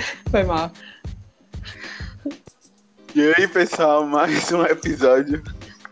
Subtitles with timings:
[0.30, 0.70] Foi mal.
[3.14, 5.42] E aí, pessoal, mais um episódio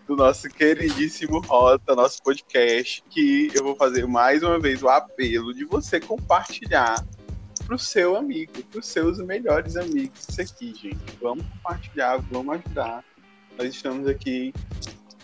[0.07, 5.53] do nosso queridíssimo Rota, nosso podcast, que eu vou fazer mais uma vez o apelo
[5.53, 7.05] de você compartilhar
[7.67, 11.19] pro seu amigo, pros seus melhores amigos isso aqui, gente.
[11.21, 13.05] Vamos compartilhar, vamos ajudar.
[13.59, 14.55] Nós estamos aqui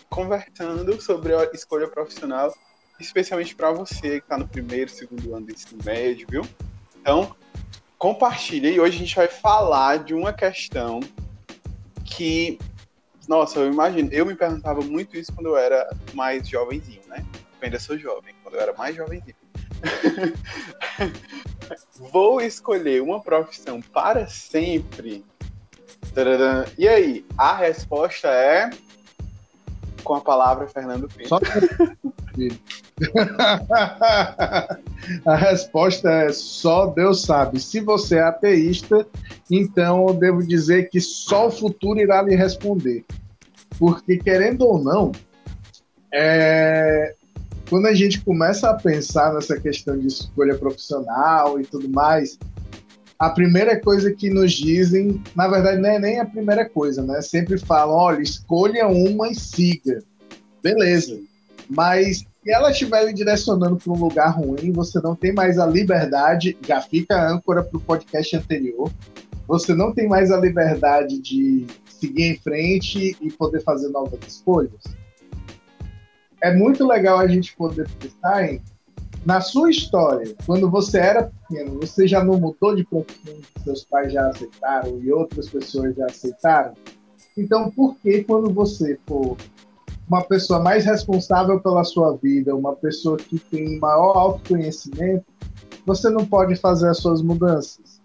[0.09, 2.53] conversando sobre a escolha profissional,
[2.99, 6.47] especialmente para você que está no primeiro, segundo ano do ensino médio, viu?
[7.01, 7.35] Então,
[8.05, 8.69] compartilha.
[8.69, 10.99] E hoje a gente vai falar de uma questão
[12.03, 12.59] que,
[13.27, 17.25] nossa, eu imagino, eu me perguntava muito isso quando eu era mais jovenzinho, né?
[17.33, 19.35] Eu ainda sou jovem, quando eu era mais jovenzinho.
[22.13, 25.25] Vou escolher uma profissão para sempre.
[26.77, 28.69] E aí, a resposta é
[30.03, 31.29] com a palavra Fernando Pinto.
[31.29, 31.39] Só...
[35.25, 37.59] a resposta é só Deus sabe.
[37.59, 39.05] Se você é ateísta,
[39.51, 43.03] então eu devo dizer que só o futuro irá lhe responder.
[43.77, 45.11] Porque, querendo ou não,
[46.13, 47.13] é...
[47.69, 52.39] quando a gente começa a pensar nessa questão de escolha profissional e tudo mais,
[53.19, 57.21] a primeira coisa que nos dizem, na verdade, não é nem a primeira coisa, né?
[57.21, 60.01] Sempre falam: olha, escolha uma e siga.
[60.63, 61.19] Beleza.
[61.69, 66.55] Mas se ela estiver direcionando para um lugar ruim, você não tem mais a liberdade,
[66.61, 68.91] já fica a âncora para o podcast anterior,
[69.47, 74.79] você não tem mais a liberdade de seguir em frente e poder fazer novas escolhas.
[76.39, 78.61] É muito legal a gente poder pensar em,
[79.25, 84.13] na sua história, quando você era pequeno, você já não mudou de profissão, seus pais
[84.13, 86.75] já aceitaram e outras pessoas já aceitaram?
[87.35, 89.35] Então, por que quando você for
[90.07, 95.25] uma pessoa mais responsável pela sua vida, uma pessoa que tem maior autoconhecimento,
[95.85, 98.01] você não pode fazer as suas mudanças.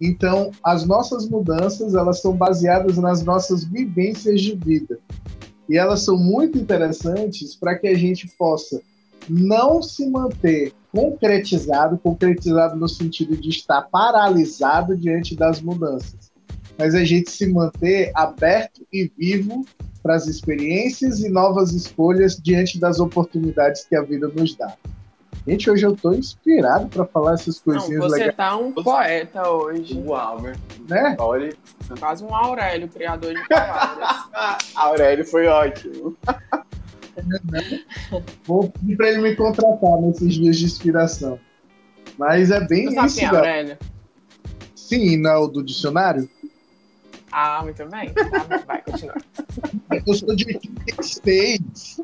[0.00, 4.98] Então, as nossas mudanças, elas são baseadas nas nossas vivências de vida.
[5.68, 8.80] E elas são muito interessantes para que a gente possa
[9.28, 16.32] não se manter concretizado, concretizado no sentido de estar paralisado diante das mudanças,
[16.76, 19.64] mas a gente se manter aberto e vivo
[20.02, 24.74] para as experiências e novas escolhas diante das oportunidades que a vida nos dá.
[25.46, 28.36] Gente, hoje eu estou inspirado para falar essas coisinhas Não, você legais.
[28.36, 29.98] tá um poeta hoje.
[30.06, 30.54] Uau, meu.
[30.88, 31.16] Né?
[31.18, 31.52] Olha.
[31.98, 34.28] Quase um Aurélio, criador de palavras.
[34.76, 36.16] Aurélio foi ótimo.
[38.44, 41.38] Vou pedir para ele me contratar nesses dias de inspiração.
[42.18, 43.28] Mas é bem sabe isso, quem é.
[43.28, 43.78] Aurélio?
[44.74, 46.28] Sim, não do dicionário?
[47.32, 48.12] Ah, muito bem.
[48.12, 49.14] Tá vai, continua.
[50.06, 52.00] Eu sou de 86.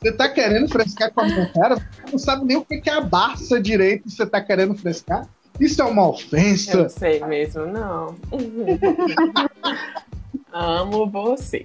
[0.00, 1.76] Você tá querendo frescar com a minha cara?
[1.76, 5.28] Você não sabe nem o que é a Barça direito e você tá querendo frescar?
[5.58, 6.82] Isso é uma Eu ofensa.
[6.82, 8.14] não sei mesmo, não.
[10.52, 11.64] Amo você.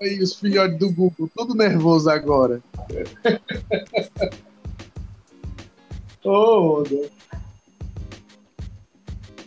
[0.00, 2.60] Aí os filhotes do Google, tudo nervoso agora.
[6.24, 7.10] Ô, Deus.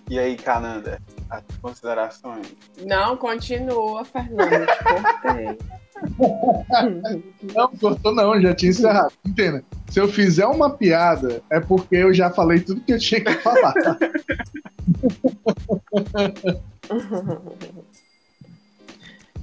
[0.10, 2.56] E aí, Cananda, as considerações?
[2.86, 4.66] Não, continua, Fernando.
[4.66, 5.58] Te cortei.
[7.56, 9.12] Não, cortou não, já tinha encerrado.
[9.26, 9.64] Entenda.
[9.90, 13.34] Se eu fizer uma piada, é porque eu já falei tudo que eu tinha que
[13.34, 13.74] falar.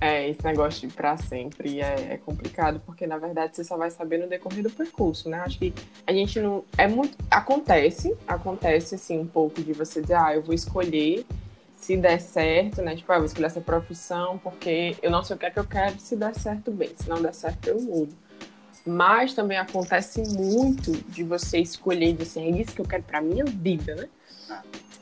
[0.00, 3.74] É, esse negócio de ir pra sempre é, é complicado, porque na verdade você só
[3.74, 5.38] vai saber no decorrer do percurso, né?
[5.38, 5.72] Acho que
[6.06, 6.62] a gente não.
[6.76, 7.16] É muito.
[7.30, 11.24] Acontece, acontece assim um pouco de você dizer, ah, eu vou escolher
[11.84, 12.96] se der certo, né?
[12.96, 15.58] Tipo, ah, eu vou escolher essa profissão porque eu não sei o que é que
[15.58, 16.90] eu quero, se der certo, bem.
[16.96, 18.14] Se não der certo, eu mudo.
[18.86, 23.20] Mas também acontece muito de você escolher de assim, é isso que eu quero pra
[23.20, 24.08] minha vida, né?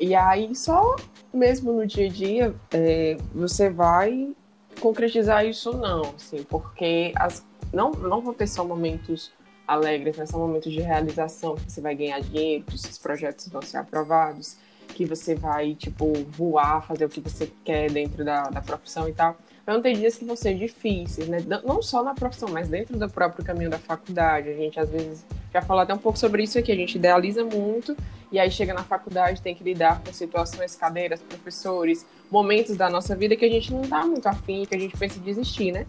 [0.00, 0.96] E aí, só
[1.32, 4.34] mesmo no dia a dia, é, você vai
[4.80, 9.32] concretizar isso ou não, assim, porque as, não, não vão ter só momentos
[9.68, 10.26] alegres, né?
[10.26, 13.76] São momentos de realização, que você vai ganhar dinheiro, que os seus projetos vão ser
[13.76, 14.56] aprovados,
[14.88, 19.12] que você vai, tipo, voar, fazer o que você quer dentro da, da profissão e
[19.12, 19.36] tal.
[19.66, 21.42] Não tem dias que vão ser difíceis, né?
[21.46, 24.48] Não- Não só na profissão, mas dentro do próprio caminho da faculdade.
[24.50, 27.44] A gente, às vezes, já falou até um pouco sobre isso aqui, a gente idealiza
[27.44, 27.96] muito,
[28.30, 33.14] e aí chega na faculdade, tem que lidar com situações, cadeiras, professores, momentos da nossa
[33.14, 35.86] vida que a gente não tá muito afim, que a gente pensa em desistir, né?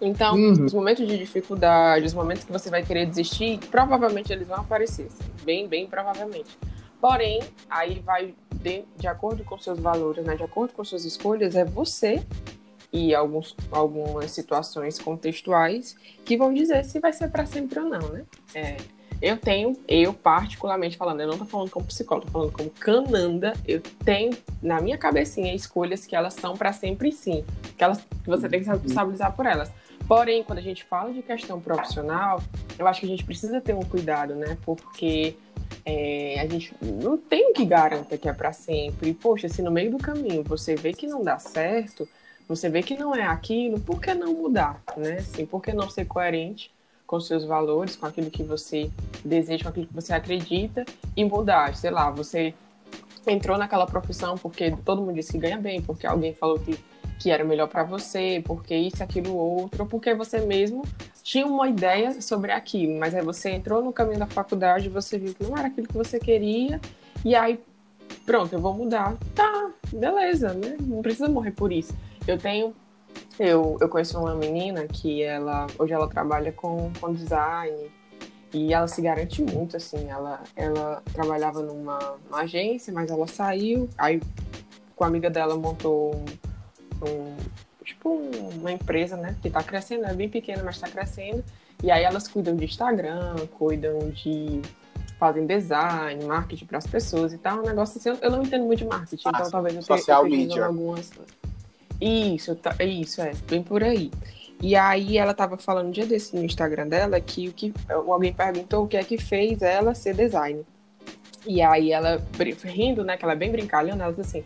[0.00, 0.66] Então, Uhum.
[0.66, 5.06] os momentos de dificuldade, os momentos que você vai querer desistir, provavelmente eles vão aparecer,
[5.06, 6.56] assim, bem, bem provavelmente.
[7.00, 7.40] Porém,
[7.70, 10.34] aí vai de, de acordo com seus valores, né?
[10.36, 12.24] De acordo com suas escolhas, é você
[12.92, 18.08] e alguns, algumas situações contextuais que vão dizer se vai ser para sempre ou não,
[18.08, 18.24] né?
[18.54, 18.76] É,
[19.20, 23.52] Eu tenho, eu particularmente falando, eu não tô falando como psicóloga, tô falando como cananda,
[23.66, 27.44] eu tenho na minha cabecinha escolhas que elas são para sempre sim,
[27.76, 29.70] que elas que você tem que se responsabilizar por elas.
[30.06, 32.40] Porém, quando a gente fala de questão profissional,
[32.78, 34.56] eu acho que a gente precisa ter um cuidado, né?
[34.64, 35.36] Porque
[35.90, 39.14] é, a gente não tem o que garanta que é para sempre.
[39.14, 42.06] Poxa, se no meio do caminho você vê que não dá certo,
[42.46, 45.16] você vê que não é aquilo, por que não mudar, né?
[45.16, 46.70] Assim, por que não ser coerente
[47.06, 48.90] com seus valores, com aquilo que você
[49.24, 50.84] deseja, com aquilo que você acredita
[51.16, 51.74] e mudar?
[51.74, 52.52] Sei lá, você
[53.26, 56.78] entrou naquela profissão porque todo mundo disse que ganha bem, porque alguém falou que,
[57.18, 60.82] que era melhor para você, porque isso, aquilo, outro, ou porque você mesmo
[61.22, 65.34] tinha uma ideia sobre aquilo, mas aí você entrou no caminho da faculdade, você viu
[65.34, 66.80] que não era aquilo que você queria,
[67.24, 67.60] e aí,
[68.24, 69.16] pronto, eu vou mudar.
[69.34, 70.76] Tá, beleza, né?
[70.80, 71.92] Não precisa morrer por isso.
[72.26, 72.74] Eu tenho.
[73.38, 77.90] Eu, eu conheço uma menina que ela hoje ela trabalha com, com design
[78.52, 80.08] e ela se garante muito, assim.
[80.08, 84.20] Ela, ela trabalhava numa, numa agência, mas ela saiu, aí
[84.94, 86.24] com a amiga dela montou
[87.02, 87.36] um,
[87.84, 89.36] tipo uma empresa, né?
[89.42, 91.44] Que tá crescendo, é bem pequena, mas tá crescendo.
[91.82, 94.60] E aí elas cuidam de Instagram, cuidam de
[95.18, 97.58] fazem design, marketing para as pessoas e tal.
[97.58, 100.66] Um negócio assim, eu não entendo muito de marketing, ah, então talvez eu social media.
[100.66, 101.10] algumas
[102.00, 104.10] isso, tá, isso, é, bem por aí.
[104.60, 108.32] E aí ela tava falando um dia desse no Instagram dela que o que alguém
[108.32, 110.64] perguntou o que é que fez ela ser designer.
[111.46, 112.22] E aí ela
[112.64, 114.44] rindo, né, que ela é bem brincalhona, ela disse assim: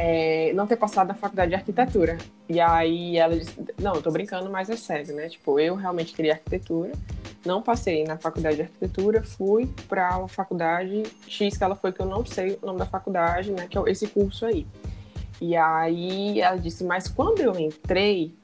[0.00, 2.16] é, não ter passado na faculdade de arquitetura.
[2.48, 5.28] E aí ela disse: Não, eu tô brincando, mas é sério, né?
[5.28, 6.92] Tipo, eu realmente queria arquitetura,
[7.44, 12.00] não passei na faculdade de arquitetura, fui para a faculdade X, que ela foi, que
[12.00, 13.66] eu não sei o nome da faculdade, né?
[13.68, 14.64] Que é esse curso aí.
[15.40, 18.34] E aí ela disse, mas quando eu entrei,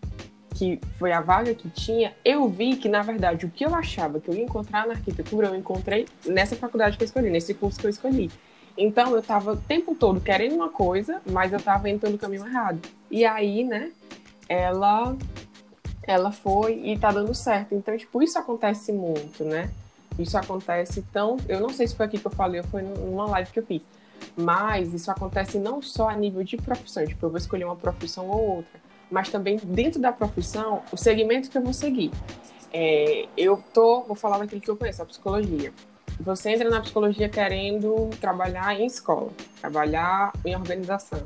[0.54, 4.20] que foi a vaga que tinha, eu vi que, na verdade, o que eu achava
[4.20, 7.78] que eu ia encontrar na arquitetura, eu encontrei nessa faculdade que eu escolhi, nesse curso
[7.80, 8.30] que eu escolhi.
[8.76, 12.46] Então, eu estava o tempo todo querendo uma coisa, mas eu estava indo pelo caminho
[12.46, 12.80] errado.
[13.10, 13.92] E aí, né,
[14.48, 15.16] ela,
[16.02, 17.74] ela foi e tá dando certo.
[17.74, 19.70] Então, tipo, isso acontece muito, né?
[20.18, 21.36] Isso acontece tão...
[21.48, 23.66] Eu não sei se foi aqui que eu falei ou foi numa live que eu
[23.66, 23.82] fiz
[24.36, 28.28] mas isso acontece não só a nível de profissão, tipo, eu vou escolher uma profissão
[28.28, 28.80] ou outra,
[29.10, 32.10] mas também dentro da profissão, o segmento que eu vou seguir.
[32.72, 35.72] É, eu tô, vou falar daquilo que eu conheço, a psicologia.
[36.20, 39.30] Você entra na psicologia querendo trabalhar em escola,
[39.60, 41.22] trabalhar em organização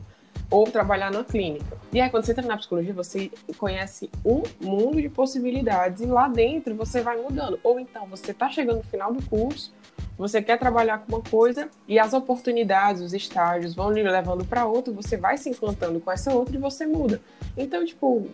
[0.50, 1.76] ou trabalhar na clínica.
[1.92, 6.26] E aí, quando você entra na psicologia, você conhece um mundo de possibilidades e lá
[6.26, 7.60] dentro você vai mudando.
[7.62, 9.72] Ou então, você está chegando no final do curso,
[10.16, 14.66] você quer trabalhar com uma coisa e as oportunidades, os estágios vão lhe levando para
[14.66, 17.20] outra, você vai se encantando com essa outra e você muda.
[17.56, 18.26] Então, tipo,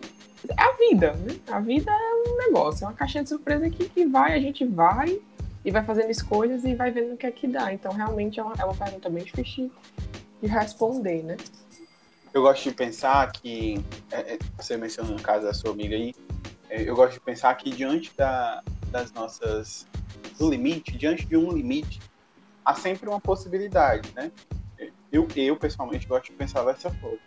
[0.47, 1.35] é a vida, né?
[1.51, 4.65] A vida é um negócio, é uma caixinha de surpresa que, que vai, a gente
[4.65, 5.19] vai
[5.65, 7.73] e vai fazendo escolhas e vai vendo o que é que dá.
[7.73, 9.71] Então, realmente é uma, é uma pergunta bem difícil
[10.41, 11.37] de responder, né?
[12.35, 13.81] eu gosto de pensar que,
[14.11, 16.13] é, é, você mencionou no caso da sua amiga aí,
[16.69, 19.87] é, eu gosto de pensar que diante da, das nossas,
[20.37, 22.01] do limite, diante de um limite,
[22.65, 24.29] há sempre uma possibilidade, né?
[25.09, 27.17] Eu, eu pessoalmente gosto de pensar dessa forma.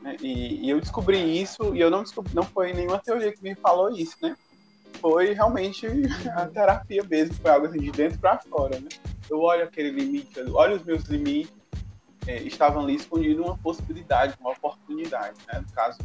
[0.00, 0.16] Né?
[0.22, 3.54] E, e, eu descobri isso, e eu não descobri, não foi nenhuma teoria que me
[3.54, 4.34] falou isso, né?
[5.00, 5.86] Foi realmente
[6.34, 8.88] a terapia mesmo, foi algo assim de dentro para fora, né?
[9.28, 11.52] Eu olho aquele limite, olho os meus limites,
[12.26, 15.36] é, estavam ali escondido uma possibilidade, uma oportunidade.
[15.48, 15.60] Né?
[15.60, 15.98] No caso,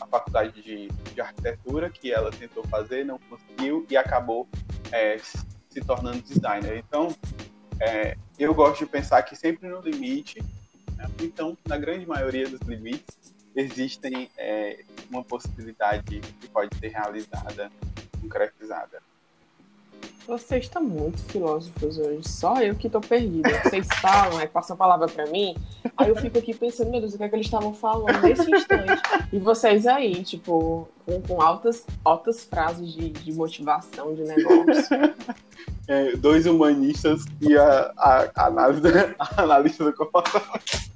[0.00, 4.48] a faculdade de, de arquitetura, que ela tentou fazer, não conseguiu e acabou
[4.92, 6.78] é, se tornando designer.
[6.78, 7.14] Então,
[7.80, 10.42] é, eu gosto de pensar que sempre no limite,
[10.96, 11.06] né?
[11.20, 13.16] então, na grande maioria dos limites,
[13.54, 17.70] existem é, uma possibilidade que pode ser realizada,
[18.20, 19.00] concretizada.
[20.28, 22.28] Vocês estão muito filósofos hoje.
[22.28, 23.48] Só eu que tô perdida.
[23.62, 25.56] Vocês falam, aí passam a palavra para mim.
[25.96, 28.50] Aí eu fico aqui pensando, meu Deus, o que é que eles estavam falando nesse
[28.50, 29.00] instante?
[29.32, 34.96] E vocês aí, tipo, com, com altas, altas frases de, de motivação, de negócio.
[35.88, 38.82] É, dois humanistas e a, a, a, análise,
[39.18, 40.92] a analista do comportamento.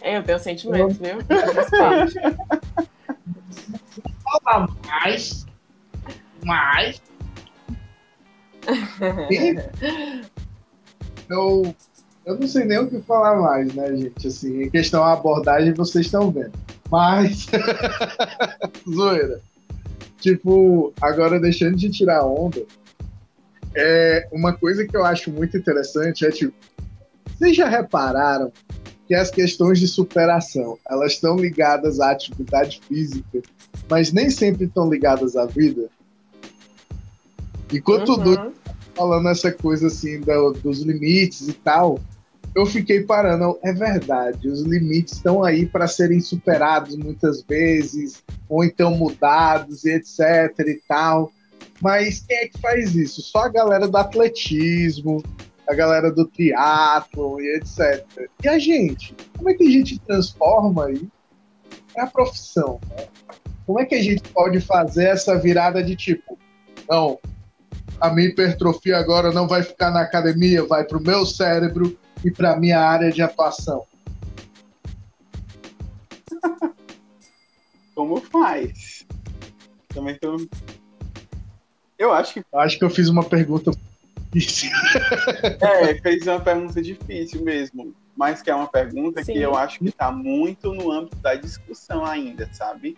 [0.00, 1.18] É, eu tenho sentimentos, viu?
[4.22, 5.44] Fala mais,
[6.44, 7.00] mais
[11.28, 11.74] eu,
[12.24, 14.26] eu não sei nem o que falar mais, né, gente?
[14.26, 16.52] Assim, em questão à abordagem, vocês estão vendo.
[16.90, 17.46] Mas.
[18.88, 19.40] Zoeira.
[20.20, 22.64] Tipo, agora deixando de tirar onda,
[23.76, 26.54] é uma coisa que eu acho muito interessante é tipo,
[27.26, 28.50] vocês já repararam
[29.06, 33.42] que as questões de superação elas estão ligadas à atividade física,
[33.90, 35.90] mas nem sempre estão ligadas à vida?
[37.76, 38.52] Enquanto, uhum.
[38.94, 41.98] falando essa coisa assim do, dos limites e tal,
[42.54, 43.58] eu fiquei parando.
[43.62, 49.90] É verdade, os limites estão aí para serem superados muitas vezes, ou então mudados e
[49.90, 50.20] etc
[50.60, 51.32] e tal.
[51.80, 53.20] Mas quem é que faz isso?
[53.22, 55.22] Só a galera do atletismo,
[55.68, 58.06] a galera do triatlo e etc.
[58.42, 59.14] E a gente?
[59.36, 61.08] Como é que a gente transforma aí
[61.96, 62.80] a profissão?
[62.90, 63.06] Né?
[63.66, 66.38] Como é que a gente pode fazer essa virada de tipo,
[66.88, 67.18] não,
[68.00, 72.30] a minha hipertrofia agora não vai ficar na academia, vai para o meu cérebro e
[72.30, 73.84] para minha área de atuação?
[77.94, 79.06] Como faz?
[79.88, 80.36] Também tô...
[81.98, 82.40] Eu acho que.
[82.52, 83.70] Eu acho que eu fiz uma pergunta
[84.32, 84.70] difícil.
[85.60, 87.94] é, fez uma pergunta difícil mesmo.
[88.16, 89.32] Mas que é uma pergunta sim.
[89.32, 92.96] que eu acho que está muito no âmbito da discussão ainda, sabe?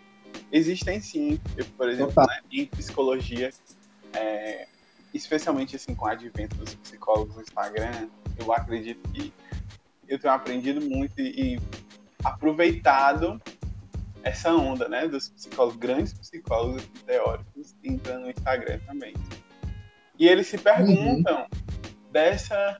[0.52, 3.50] Existem sim, eu, por exemplo, né, em psicologia,
[4.12, 4.66] é,
[5.16, 8.08] especialmente assim com o advento dos psicólogos no Instagram,
[8.38, 9.32] eu acredito que
[10.08, 11.60] eu tenho aprendido muito e, e
[12.24, 13.40] aproveitado
[14.22, 19.14] essa onda, né, dos psicólogos, grandes psicólogos teóricos entrando no Instagram também.
[20.18, 21.46] E eles se perguntam uhum.
[22.10, 22.78] dessa.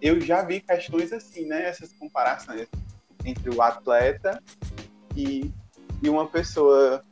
[0.00, 1.64] Eu já vi questões assim, né?
[1.64, 2.68] Essas comparações
[3.24, 4.40] entre o atleta
[5.16, 5.50] e,
[6.02, 7.02] e uma pessoa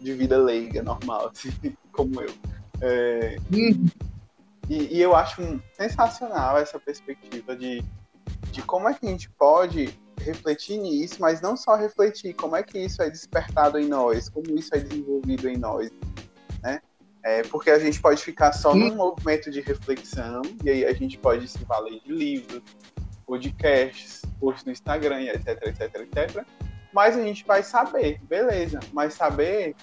[0.00, 1.52] de vida leiga, normal, assim,
[1.92, 2.34] como eu.
[2.80, 3.86] É, uhum.
[4.68, 7.84] E, e, eu acho sensacional essa perspectiva de,
[8.50, 12.62] de como é que a gente pode refletir nisso, mas não só refletir, como é
[12.62, 15.90] que isso é despertado em nós, como isso é desenvolvido em nós,
[16.62, 16.80] né?
[17.24, 21.16] É, porque a gente pode ficar só num movimento de reflexão, e aí a gente
[21.18, 22.62] pode se valer de livros,
[23.24, 26.44] podcasts, posts no Instagram, etc, etc, etc.
[26.92, 28.80] Mas a gente vai saber, beleza.
[28.92, 29.74] Mas saber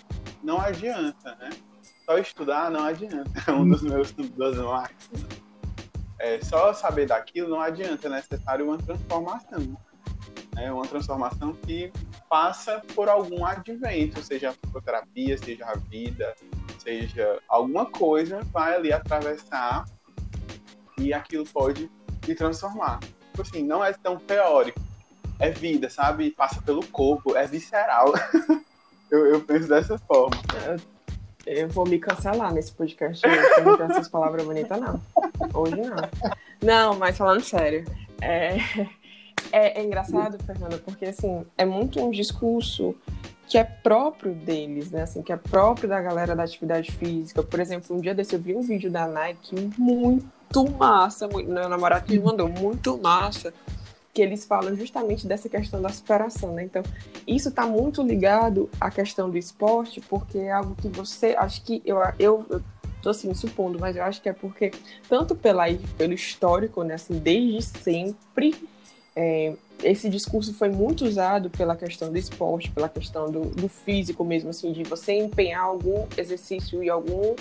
[0.43, 1.49] não adianta, né?
[2.09, 3.29] Só estudar não adianta.
[3.45, 5.27] É um dos meus das máximas.
[6.17, 9.77] É, só saber daquilo não adianta, é necessário uma transformação.
[10.57, 11.93] É uma transformação que
[12.27, 16.35] passa por algum advento, seja a psicoterapia, seja a vida,
[16.79, 19.85] seja alguma coisa vai ali atravessar
[20.97, 21.91] e aquilo pode
[22.25, 22.99] se transformar.
[23.01, 24.81] Tipo assim, não é tão teórico,
[25.37, 26.31] é vida, sabe?
[26.31, 28.11] Passa pelo corpo, é visceral.
[29.11, 30.35] eu, eu, penso dessa forma.
[30.65, 30.98] Eu,
[31.45, 35.01] eu, vou me cancelar nesse podcast, eu não tenho essas palavras bonitas, não.
[35.53, 36.09] Hoje não.
[36.61, 37.85] Não, mas falando sério,
[38.21, 38.57] é,
[39.51, 42.95] é, é engraçado, Fernanda, porque assim, é muito um discurso
[43.47, 45.01] que é próprio deles, né?
[45.01, 47.41] Assim, que é próprio da galera da atividade física.
[47.41, 51.67] Por exemplo, um dia desse eu vi um vídeo da Nike muito massa, muito, meu
[51.67, 53.51] namorado me mandou muito massa,
[54.19, 56.63] que eles falam justamente dessa questão da superação, né?
[56.63, 56.83] Então,
[57.25, 61.81] isso está muito ligado à questão do esporte, porque é algo que você, acho que
[61.85, 62.61] eu, eu, eu
[63.01, 64.71] tô assim supondo, mas eu acho que é porque
[65.07, 65.63] tanto pela,
[65.97, 66.95] pelo histórico, né?
[66.95, 68.53] Assim, desde sempre
[69.15, 74.25] é, esse discurso foi muito usado pela questão do esporte, pela questão do, do físico
[74.25, 77.35] mesmo, assim, de você empenhar algum exercício e algum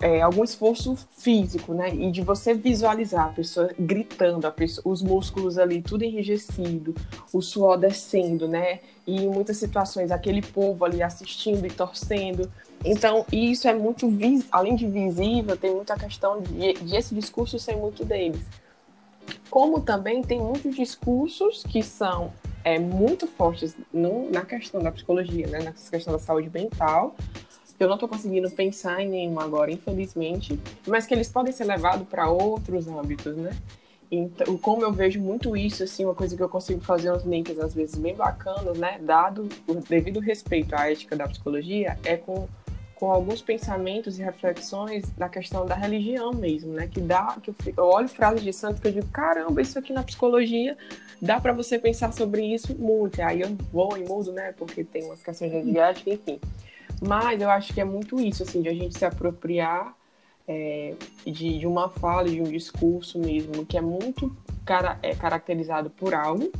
[0.00, 1.94] é, algum esforço físico, né?
[1.94, 6.94] E de você visualizar a pessoa gritando, a pessoa, os músculos ali tudo enrijecido,
[7.32, 8.80] o suor descendo, né?
[9.06, 12.50] E em muitas situações aquele povo ali assistindo e torcendo.
[12.84, 14.06] Então, isso é muito,
[14.52, 18.44] além de visível, tem muita questão de, de esse discurso ser muito deles
[19.50, 22.32] como também tem muitos discursos que são
[22.64, 27.14] é, muito fortes no, na questão da psicologia, né, na questão da saúde mental.
[27.78, 32.06] Eu não estou conseguindo pensar em nenhum agora, infelizmente, mas que eles podem ser levados
[32.08, 33.50] para outros âmbitos, né?
[34.10, 37.58] Então, como eu vejo muito isso, assim, uma coisa que eu consigo fazer uns links
[37.58, 38.98] às vezes bem bacanas, né?
[39.02, 42.48] Dado o devido respeito à ética da psicologia, é com
[42.98, 46.88] com alguns pensamentos e reflexões da questão da religião mesmo, né?
[46.88, 49.92] Que dá, que eu, eu olho frases de santos que eu digo, caramba, isso aqui
[49.92, 50.76] na psicologia
[51.22, 53.22] dá para você pensar sobre isso muito.
[53.22, 54.52] Aí eu vou e mudo, né?
[54.58, 56.40] Porque tem umas questões de ética, enfim.
[57.00, 59.96] Mas eu acho que é muito isso, assim, de a gente se apropriar
[60.46, 65.90] é, de, de uma fala, de um discurso mesmo, que é muito cara, é, caracterizado
[65.90, 66.50] por algo,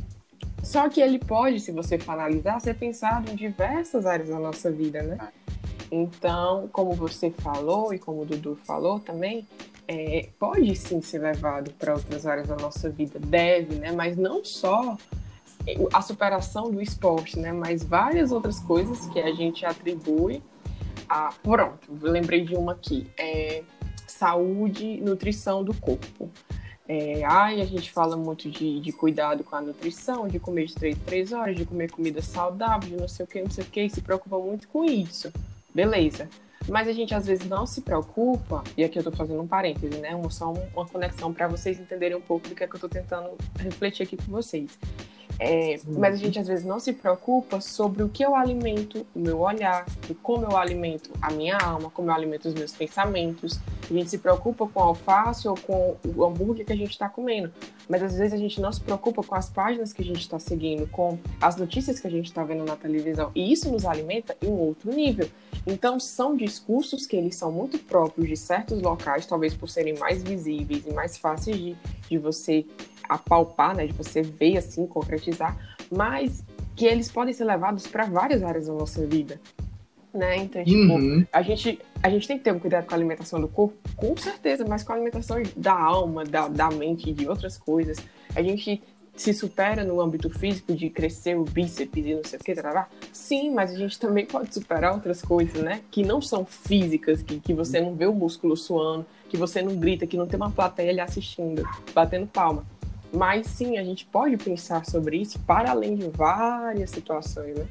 [0.63, 4.71] só que ele pode, se você for analisar, ser pensado em diversas áreas da nossa
[4.71, 5.17] vida, né?
[5.91, 9.47] Então, como você falou e como o Dudu falou também,
[9.87, 13.91] é, pode sim ser levado para outras áreas da nossa vida, deve, né?
[13.91, 14.97] Mas não só
[15.93, 17.51] a superação do esporte, né?
[17.51, 20.41] Mas várias outras coisas que a gente atribui
[21.07, 21.33] a.
[21.43, 23.63] Pronto, lembrei de uma aqui: é
[24.07, 26.29] saúde, nutrição do corpo.
[26.87, 30.73] É, ai, a gente fala muito de, de cuidado com a nutrição, de comer de
[30.73, 33.67] 3 3 horas, de comer comida saudável, de não sei o que, não sei o
[33.67, 35.31] que, se preocupa muito com isso.
[35.73, 36.27] Beleza.
[36.67, 39.97] Mas a gente às vezes não se preocupa, e aqui eu tô fazendo um parêntese,
[39.99, 40.15] né?
[40.15, 42.89] Um, só uma conexão para vocês entenderem um pouco do que é que eu tô
[42.89, 44.77] tentando refletir aqui com vocês.
[45.41, 49.19] É, mas a gente às vezes não se preocupa sobre o que eu alimento o
[49.19, 49.85] meu olhar,
[50.21, 53.57] como eu alimento a minha alma, como eu alimento os meus pensamentos.
[53.89, 57.51] A gente se preocupa com alface ou com o hambúrguer que a gente está comendo,
[57.87, 60.37] mas às vezes a gente não se preocupa com as páginas que a gente está
[60.37, 63.31] seguindo, com as notícias que a gente está vendo na televisão.
[63.33, 65.29] E isso nos alimenta em um outro nível.
[65.65, 70.23] Então são discursos que eles são muito próprios de certos locais, talvez por serem mais
[70.23, 71.75] visíveis e mais fáceis de,
[72.09, 72.65] de você
[73.07, 75.57] apalpar, né, de você ver assim, concretizar,
[75.91, 76.43] mas
[76.75, 79.39] que eles podem ser levados para várias áreas da nossa vida.
[80.13, 80.37] Né?
[80.37, 81.25] Então, tipo, uhum.
[81.31, 84.17] a, gente, a gente tem que ter um cuidado com a alimentação do corpo, com
[84.17, 87.97] certeza, mas com a alimentação da alma, da, da mente e de outras coisas.
[88.35, 88.81] A gente
[89.19, 92.87] se supera no âmbito físico de crescer o bíceps e não sei o que, tarará.
[93.11, 95.81] sim, mas a gente também pode superar outras coisas, né?
[95.91, 99.75] Que não são físicas, que, que você não vê o músculo suando, que você não
[99.75, 102.65] grita, que não tem uma plateia ali assistindo, batendo palma.
[103.11, 107.67] Mas sim, a gente pode pensar sobre isso para além de várias situações, né?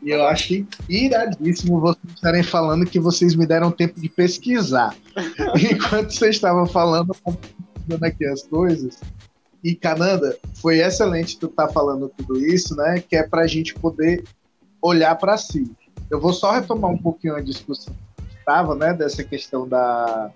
[0.00, 4.94] E eu achei iradíssimo vocês estarem falando que vocês me deram tempo de pesquisar.
[5.72, 7.10] Enquanto vocês estavam falando,
[8.00, 9.00] aqui as coisas.
[9.62, 13.02] E Cananda, foi excelente tu estar tá falando tudo isso, né?
[13.06, 14.24] Que é para a gente poder
[14.80, 15.70] olhar para si.
[16.10, 18.94] Eu vou só retomar um pouquinho a discussão que estava, né?
[18.94, 20.30] Dessa questão da,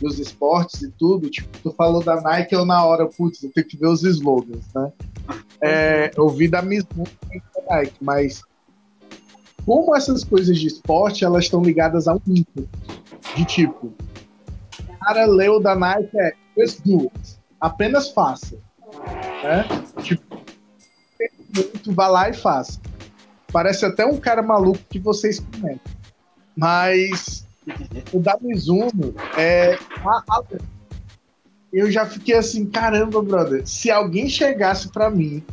[0.00, 3.66] dos esportes e tudo, tipo, tu falou da Nike, eu na hora, putz, eu tenho
[3.66, 4.92] que ver os slogans, né?
[5.62, 8.42] É, eu vi da Mizuno da Nike, mas
[9.64, 12.68] como essas coisas de esporte, elas estão ligadas ao mito,
[13.36, 13.92] de tipo,
[14.88, 18.56] o cara leu da Nike é just do it, apenas faça,
[19.42, 19.64] né?
[20.02, 20.40] Tipo,
[21.82, 22.80] tu vai lá e faça.
[23.52, 25.92] Parece até um cara maluco que vocês comentam.
[26.56, 27.46] Mas
[28.12, 28.38] o da
[29.36, 29.78] é.
[31.72, 33.66] Eu já fiquei assim, caramba, brother.
[33.66, 35.44] Se alguém chegasse para mim,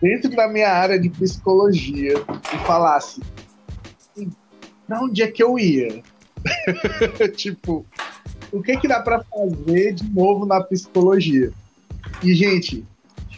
[0.00, 2.14] dentro da minha área de psicologia,
[2.52, 3.20] e falasse:
[4.88, 6.02] pra onde é que eu ia?
[7.36, 7.86] tipo,
[8.52, 11.50] o que que dá para fazer de novo na psicologia?
[12.22, 12.84] E, gente,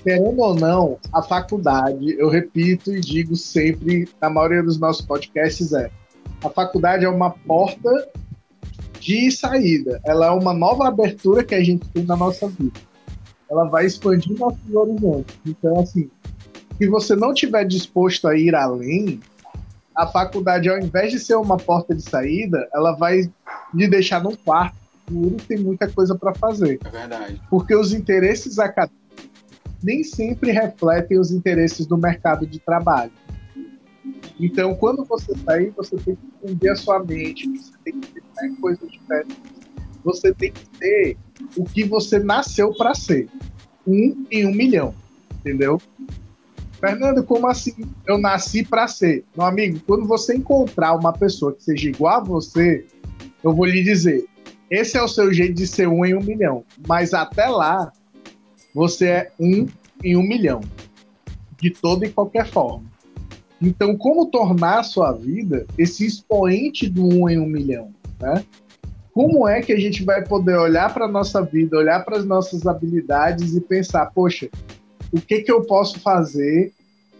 [0.02, 5.72] querendo ou não, a faculdade, eu repito e digo sempre, na maioria dos nossos podcasts,
[5.72, 5.90] é
[6.44, 8.08] a faculdade é uma porta
[9.00, 10.00] de saída.
[10.04, 12.78] Ela é uma nova abertura que a gente tem na nossa vida.
[13.50, 15.36] Ela vai expandir nossos horizontes.
[15.46, 16.10] Então, assim,
[16.76, 19.20] se você não tiver disposto a ir além,
[19.94, 23.30] a faculdade, ao invés de ser uma porta de saída, ela vai
[23.72, 26.78] lhe deixar num quarto escuro, tem muita coisa para fazer.
[26.84, 27.40] É verdade.
[27.50, 29.04] Porque os interesses acadêmicos
[29.82, 33.12] nem sempre refletem os interesses do mercado de trabalho.
[34.40, 38.56] Então, quando você sair, você tem que entender a sua mente, você tem que ter
[38.60, 39.36] coisas diferentes.
[40.02, 41.16] Você tem que ter
[41.56, 43.28] o que você nasceu para ser.
[43.86, 44.94] Um em um milhão.
[45.40, 45.80] Entendeu?
[46.80, 47.74] Fernando, como assim?
[48.06, 49.24] Eu nasci para ser.
[49.36, 52.86] Meu amigo, quando você encontrar uma pessoa que seja igual a você,
[53.42, 54.26] eu vou lhe dizer:
[54.74, 56.64] esse é o seu jeito de ser um em um milhão.
[56.86, 57.92] Mas até lá,
[58.74, 59.66] você é um
[60.02, 60.60] em um milhão.
[61.60, 62.84] De toda e qualquer forma.
[63.60, 67.90] Então, como tornar a sua vida esse expoente do um em um milhão?
[68.20, 68.44] Né?
[69.12, 72.24] Como é que a gente vai poder olhar para a nossa vida, olhar para as
[72.24, 74.50] nossas habilidades e pensar, poxa,
[75.12, 76.72] o que, que eu posso fazer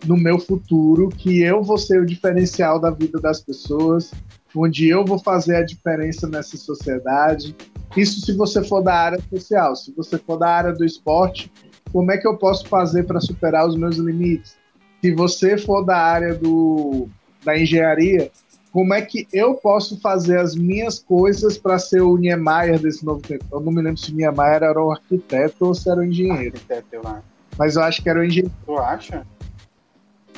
[0.05, 4.13] no meu futuro que eu vou ser o diferencial da vida das pessoas,
[4.55, 7.57] onde eu vou fazer a diferença nessa sociedade.
[7.97, 9.77] Isso se você for da área social.
[9.77, 11.51] Se você for da área do esporte,
[11.93, 14.57] como é que eu posso fazer para superar os meus limites?
[15.05, 17.07] se você for da área do,
[17.45, 18.31] da engenharia,
[18.73, 23.21] como é que eu posso fazer as minhas coisas para ser o Niemeyer desse novo
[23.21, 23.45] tempo?
[23.53, 26.55] Eu não me lembro se o Niemeyer era o arquiteto ou se era o engenheiro.
[26.57, 27.23] Arquiteto, eu acho.
[27.59, 28.55] Mas eu acho que era o engenheiro.
[28.65, 29.27] Tu acha?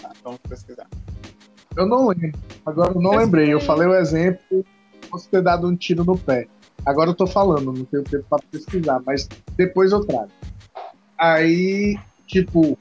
[0.02, 0.88] Ah, vamos pesquisar.
[1.76, 2.32] Eu não lembro.
[2.64, 3.52] Agora eu não lembrei.
[3.52, 4.64] Eu falei o exemplo,
[5.10, 6.48] posso ter dado um tiro no pé.
[6.84, 10.30] Agora eu tô falando, não tenho tempo para pesquisar, mas depois eu trago.
[11.18, 12.78] Aí, tipo,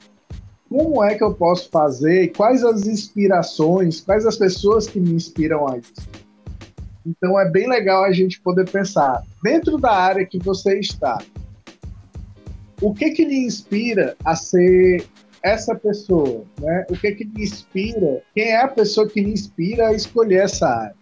[0.68, 5.66] como é que eu posso fazer, quais as inspirações, quais as pessoas que me inspiram
[5.68, 5.94] a isso.
[7.04, 11.18] Então é bem legal a gente poder pensar, dentro da área que você está,
[12.80, 15.06] o que que lhe inspira a ser
[15.46, 16.86] essa pessoa, né?
[16.90, 18.22] O que que lhe inspira?
[18.34, 20.96] Quem é a pessoa que lhe inspira a escolher essa área?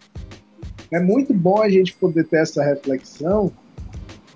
[0.91, 3.51] É muito bom a gente poder ter essa reflexão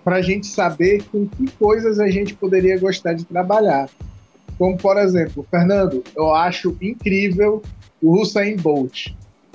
[0.04, 3.90] para a gente saber com que coisas a gente poderia gostar de trabalhar.
[4.58, 7.62] Como, por exemplo, Fernando, eu acho incrível
[8.02, 9.14] o Usain Bolt.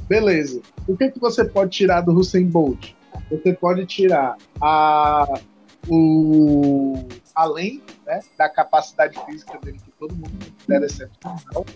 [0.09, 0.61] Beleza.
[0.87, 2.93] O que, que você pode tirar do Hussein Bolt?
[3.31, 5.41] Você pode tirar a,
[5.89, 11.67] o, além né, da capacidade física dele, que todo mundo considera excepcional,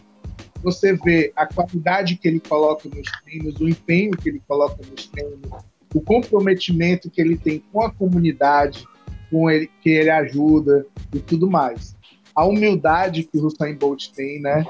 [0.62, 5.06] você vê a qualidade que ele coloca nos treinos, o empenho que ele coloca nos
[5.06, 5.40] treinos,
[5.94, 8.84] o comprometimento que ele tem com a comunidade,
[9.30, 11.96] com ele que ele ajuda e tudo mais.
[12.34, 14.66] A humildade que o Hussein Bolt tem, né?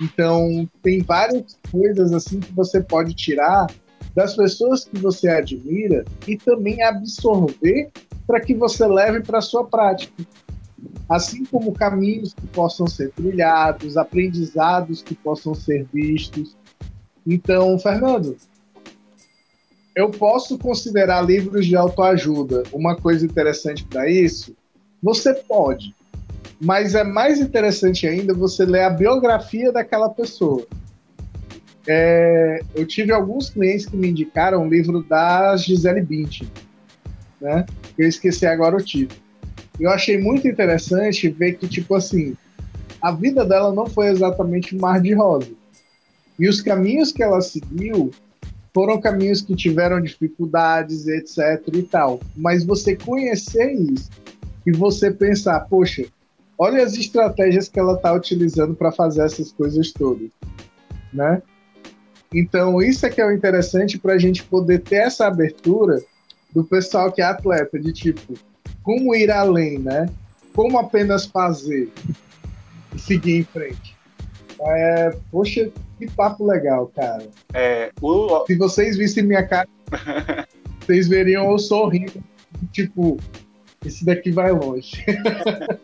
[0.00, 3.66] Então, tem várias coisas assim que você pode tirar
[4.14, 7.90] das pessoas que você admira e também absorver
[8.26, 10.12] para que você leve para sua prática.
[11.08, 16.56] Assim como caminhos que possam ser trilhados, aprendizados que possam ser vistos.
[17.26, 18.36] Então, Fernando,
[19.94, 24.54] eu posso considerar livros de autoajuda uma coisa interessante para isso?
[25.02, 25.94] Você pode.
[26.60, 30.66] Mas é mais interessante ainda você ler a biografia daquela pessoa.
[31.86, 36.48] É, eu tive alguns clientes que me indicaram um livro da Gisele Bündchen,
[37.40, 37.64] né?
[37.98, 39.20] Eu esqueci agora o título.
[39.80, 42.36] Eu achei muito interessante ver que, tipo assim,
[43.00, 45.54] a vida dela não foi exatamente mar de rosas.
[46.38, 48.10] E os caminhos que ela seguiu
[48.72, 52.20] foram caminhos que tiveram dificuldades, etc e tal.
[52.36, 54.10] Mas você conhecer isso
[54.66, 56.04] e você pensar, poxa,
[56.58, 60.30] olha as estratégias que ela está utilizando para fazer essas coisas todas,
[61.12, 61.42] né?
[62.32, 66.00] Então, isso é que é o interessante para a gente poder ter essa abertura
[66.54, 68.34] do pessoal que é atleta, de tipo,
[68.82, 70.08] como ir além, né?
[70.54, 71.90] Como apenas fazer
[72.94, 73.96] e seguir em frente.
[74.60, 77.28] É, poxa, que papo legal, cara.
[77.54, 78.44] É, o...
[78.46, 79.68] Se vocês vissem minha cara,
[80.80, 82.22] vocês veriam eu sorrindo,
[82.72, 83.16] tipo,
[83.84, 85.04] esse daqui vai longe.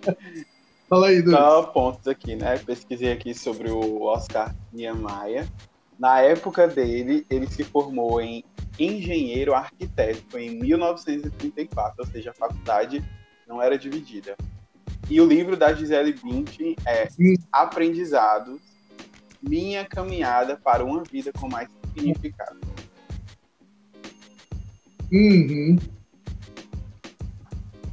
[0.89, 1.37] Fala aí, Dudu.
[1.37, 2.59] Só pontos aqui, né?
[2.59, 5.47] Pesquisei aqui sobre o Oscar Niemeyer.
[5.99, 8.45] Na época dele, ele se formou em
[8.79, 13.03] engenheiro arquiteto em 1934, ou seja, a faculdade
[13.47, 14.37] não era dividida.
[15.09, 17.09] E o livro da Gisele Bündchen é
[17.53, 18.61] Aprendizados,
[19.41, 22.59] Minha Caminhada para uma Vida com Mais Significado.
[25.13, 25.79] Uhum.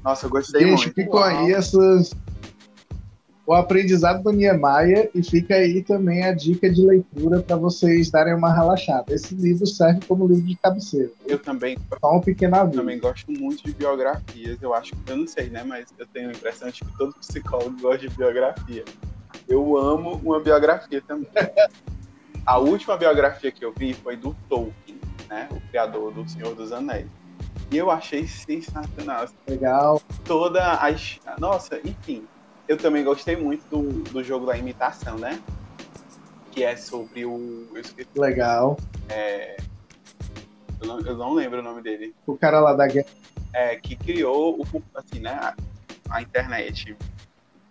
[0.04, 0.94] Nossa, eu gostei Gente, muito.
[0.94, 2.14] ficou aí essas
[3.46, 8.34] o aprendizado do Niemeyer e fica aí também a dica de leitura para vocês darem
[8.34, 9.14] uma relaxada.
[9.14, 11.12] Esse livro serve como livro de cabeceira.
[11.28, 12.80] Eu também, Só um pequeno aviso.
[12.80, 14.62] também gosto muito de biografias.
[14.62, 15.64] Eu acho que eu não sei, né?
[15.64, 18.86] Mas eu tenho a impressão de que todo psicólogo gosta de biografia.
[19.48, 21.28] Eu amo uma biografia também.
[22.46, 24.98] a última biografia que eu vi foi do Tolkien,
[25.30, 25.50] né?
[25.52, 27.08] O criador do Senhor dos Anéis.
[27.70, 29.28] E eu achei sensacional.
[29.50, 30.02] Legal.
[30.24, 30.90] Toda a.
[31.38, 32.26] Nossa, enfim
[32.68, 35.42] eu também gostei muito do, do jogo da imitação, né?
[36.52, 37.68] Que é sobre o.
[37.76, 38.10] Esqueci.
[38.16, 38.78] Legal.
[39.10, 39.58] É,
[40.82, 42.14] eu, não, eu não lembro o nome dele.
[42.26, 43.08] O cara lá da guerra.
[43.52, 45.56] É, que criou o, assim, né, a,
[46.10, 46.96] a internet,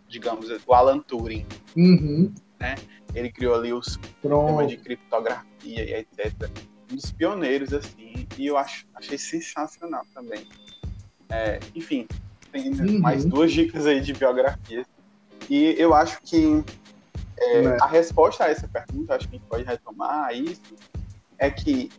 [0.08, 1.46] digamos, o Alan Turing.
[1.76, 2.32] Uhum.
[2.60, 2.76] Né?
[3.14, 5.44] Ele criou ali o sistema de criptografia
[5.84, 6.50] e etc.
[6.90, 10.46] Um dos pioneiros, assim, e eu acho, achei sensacional também.
[11.28, 12.06] É, enfim,
[12.52, 13.00] tem uhum.
[13.00, 14.86] mais duas dicas aí de biografias.
[15.48, 16.62] E eu acho que
[17.38, 17.76] é, é.
[17.80, 20.76] a resposta a essa pergunta, acho que a gente pode retomar isso,
[21.38, 21.90] é que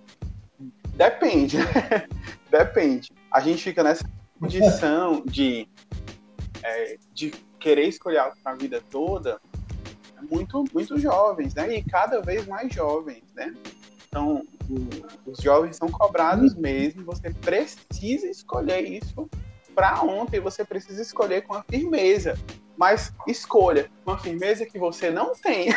[0.95, 1.57] depende,
[2.49, 3.11] depende.
[3.31, 5.67] A gente fica nessa condição de,
[6.61, 9.41] é, de querer escolher algo para a vida toda
[10.29, 11.77] muito, muito jovens, né?
[11.77, 13.53] E cada vez mais jovens, né?
[14.07, 14.45] Então,
[15.25, 16.61] os jovens são cobrados uhum.
[16.61, 19.29] mesmo, você precisa escolher isso
[19.73, 22.37] para ontem você precisa escolher com a firmeza.
[22.75, 25.69] Mas escolha uma firmeza que você não tem,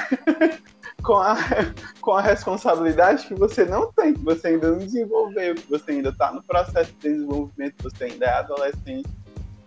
[1.05, 1.37] com, a,
[2.01, 6.09] com a responsabilidade que você não tem, que você ainda não desenvolveu, que você ainda
[6.09, 9.09] está no processo de desenvolvimento, você ainda é adolescente.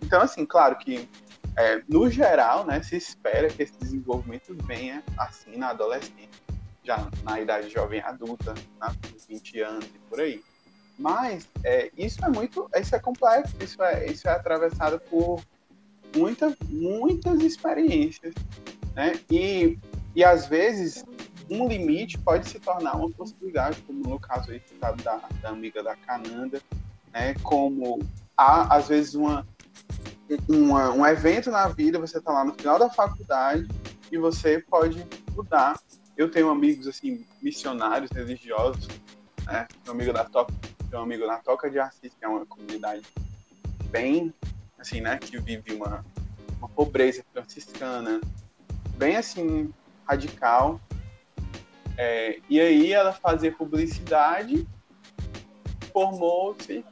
[0.02, 1.08] Então, assim, claro que
[1.56, 6.28] é, no geral, né, se espera que esse desenvolvimento venha assim na adolescência,
[6.82, 8.88] já na idade jovem adulta, né,
[9.28, 10.42] 20 anos e por aí.
[11.00, 15.42] Mas é, isso é muito, isso é complexo, isso é, isso é atravessado por
[16.14, 18.34] muita, muitas experiências,
[18.94, 19.18] né?
[19.30, 19.78] E,
[20.14, 21.02] e às vezes
[21.48, 25.96] um limite pode se tornar uma possibilidade, como no caso aí da, da amiga da
[25.96, 26.60] Cananda,
[27.10, 27.32] né?
[27.42, 27.98] Como
[28.36, 29.46] há às vezes uma,
[30.46, 33.66] uma um evento na vida, você está lá no final da faculdade
[34.12, 35.02] e você pode
[35.34, 35.80] mudar.
[36.14, 38.86] Eu tenho amigos assim missionários religiosos,
[39.46, 39.66] né?
[39.86, 40.52] Meu amigo da Top
[40.90, 43.02] meu amigo na Toca de Assis, que é uma comunidade
[43.86, 44.34] bem,
[44.78, 46.04] assim, né, que vive uma,
[46.58, 48.20] uma pobreza franciscana,
[48.96, 49.72] bem assim,
[50.06, 50.80] radical.
[51.96, 54.66] É, e aí ela fazia publicidade,
[55.92, 56.84] formou-se,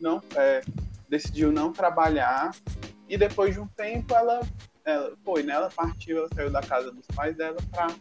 [0.00, 0.62] não, é,
[1.08, 2.54] decidiu não trabalhar
[3.08, 4.40] e depois de um tempo ela,
[4.84, 5.54] ela foi, né?
[5.54, 7.94] Ela partiu, ela saiu da casa dos pais dela para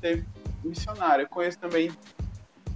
[0.00, 0.24] ser
[0.62, 1.22] missionária.
[1.22, 1.90] Eu conheço também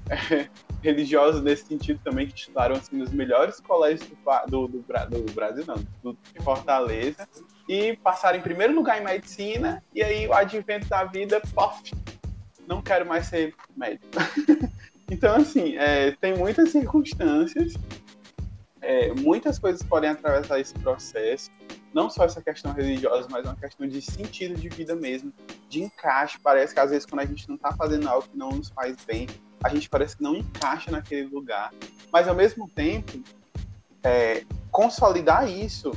[0.08, 0.48] é,
[0.82, 4.08] religiosos nesse sentido também que estudaram assim nos melhores colégios
[4.48, 7.28] do, do, do, do Brasil, não, do, de Fortaleza
[7.68, 11.92] e passaram em primeiro lugar em medicina e aí o advento da vida, pof,
[12.66, 14.06] não quero mais ser médico.
[15.10, 17.74] então assim, é, tem muitas circunstâncias
[18.80, 21.50] é, muitas coisas podem atravessar esse processo,
[21.92, 25.32] não só essa questão religiosa, mas uma questão de sentido de vida mesmo,
[25.68, 26.38] de encaixe.
[26.42, 28.96] Parece que às vezes quando a gente não está fazendo algo que não nos faz
[29.04, 29.26] bem,
[29.62, 31.72] a gente parece que não encaixa naquele lugar.
[32.12, 33.22] Mas ao mesmo tempo,
[34.02, 35.92] é, consolidar isso,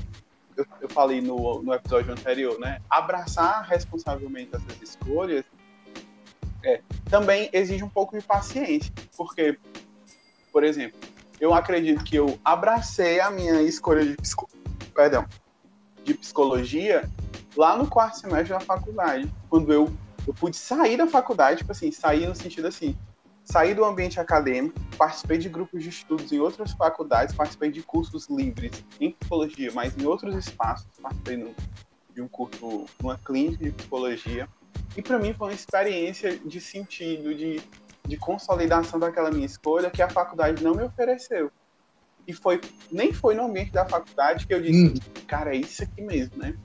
[0.56, 2.82] eu, eu falei no, no, episódio anterior, né?
[2.89, 5.45] Abraçar responsavelmente essas escolhas
[6.63, 9.58] é, também exige um pouco de paciência, porque,
[10.52, 11.00] por exemplo,
[11.39, 14.50] eu acredito que eu abracei a minha escolha de, psico...
[14.93, 15.26] Perdão,
[16.04, 17.10] de psicologia
[17.56, 19.91] lá no quarto semestre da faculdade, quando eu,
[20.28, 22.95] eu pude sair da faculdade, tipo assim, sair no sentido assim,
[23.44, 28.28] sair do ambiente acadêmico, participei de grupos de estudos em outras faculdades, participei de cursos
[28.30, 31.56] livres em psicologia, mas em outros espaços, participei no,
[32.14, 34.48] de um curso numa clínica de psicologia,
[34.96, 37.62] e para mim foi uma experiência de sentido, de
[38.08, 41.52] de consolidação daquela minha escolha que a faculdade não me ofereceu.
[42.28, 45.24] E foi nem foi no ambiente da faculdade que eu disse, hum.
[45.28, 46.56] cara, é isso aqui mesmo, né?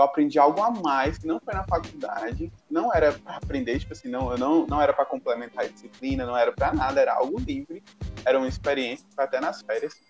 [0.00, 3.92] Eu aprendi algo a mais que não foi na faculdade, não era para aprender, tipo
[3.92, 7.12] assim, não, eu não, não era para complementar a disciplina, não era para nada, era
[7.12, 7.82] algo livre,
[8.24, 10.00] era uma experiência até nas férias.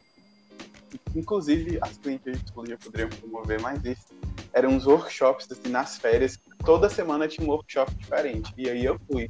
[1.12, 4.07] Inclusive, as clínicas de psicologia poderiam promover mais isso.
[4.53, 6.38] Eram uns workshops, assim, nas férias.
[6.64, 8.55] Toda semana tinha um workshop diferente.
[8.57, 9.29] E aí eu fui.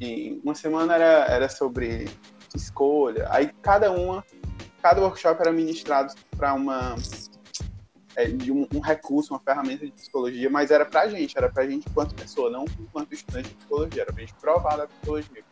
[0.00, 2.08] E uma semana era, era sobre
[2.54, 4.24] escolha, aí cada uma,
[4.80, 6.96] cada workshop era ministrado para uma
[8.16, 11.66] é, de um, um, recurso, uma ferramenta de psicologia, mas era pra gente, era pra
[11.66, 15.44] gente enquanto pessoa, não enquanto estudante de psicologia, era pra gente provar da psicologia.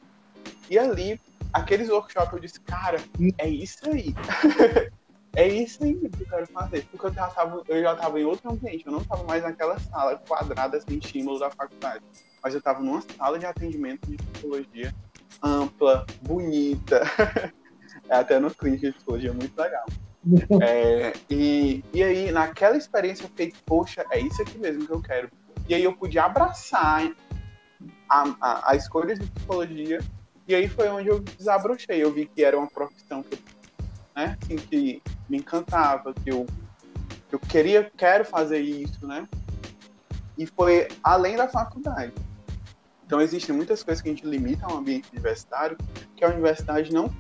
[0.71, 1.21] E ali,
[1.53, 2.99] aqueles workshops, eu disse, cara,
[3.39, 4.15] é isso aí.
[5.37, 6.87] é isso aí que eu quero fazer.
[6.91, 9.79] Porque eu já tava, eu já tava em outro ambiente, eu não tava mais naquela
[9.79, 12.03] sala quadrada sem estímulo da faculdade
[12.43, 14.95] mas eu estava numa sala de atendimento de psicologia
[15.43, 17.03] ampla, bonita,
[18.09, 19.87] até no clínico de psicologia muito legal.
[20.63, 25.01] É, e, e aí, naquela experiência, eu fiquei, poxa, é isso aqui mesmo que eu
[25.01, 25.31] quero.
[25.69, 27.11] E aí eu pude abraçar
[28.09, 30.01] a, a, a escolha de psicologia,
[30.47, 32.03] e aí foi onde eu desabrochei.
[32.03, 33.39] Eu vi que era uma profissão que,
[34.15, 36.47] né, assim, que me encantava, que eu,
[37.31, 39.29] eu queria, quero fazer isso, né?
[40.37, 42.13] E foi além da faculdade.
[43.05, 45.77] Então existem muitas coisas que a gente limita ao ambiente universitário
[46.15, 47.11] que a universidade não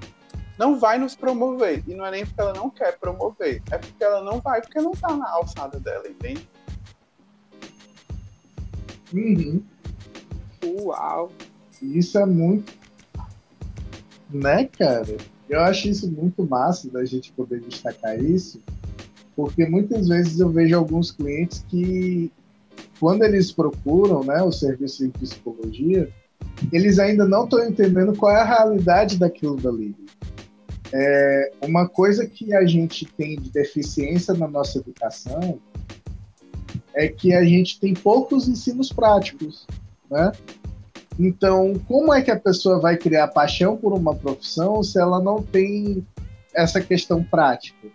[0.58, 1.82] não vai nos promover.
[1.86, 4.80] E não é nem porque ela não quer promover, é porque ela não vai, porque
[4.80, 6.48] não está na alçada dela, entende?
[9.12, 9.62] Uhum.
[10.80, 11.30] Uau!
[11.80, 12.72] Isso é muito.
[14.30, 15.16] Né, cara?
[15.48, 18.60] Eu acho isso muito massa da gente poder destacar isso,
[19.34, 22.30] porque muitas vezes eu vejo alguns clientes que
[23.00, 26.12] quando eles procuram né, o serviço de psicologia,
[26.72, 29.94] eles ainda não estão entendendo qual é a realidade daquilo dali.
[30.92, 35.58] É, uma coisa que a gente tem de deficiência na nossa educação
[36.94, 39.66] é que a gente tem poucos ensinos práticos,
[40.10, 40.32] né?
[41.18, 45.42] Então, como é que a pessoa vai criar paixão por uma profissão se ela não
[45.42, 46.06] tem
[46.54, 47.88] essa questão prática?